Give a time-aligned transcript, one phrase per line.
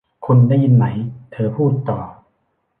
[0.25, 0.85] 'คุณได้ยินไหม'
[1.31, 1.99] เธอพูดต่อ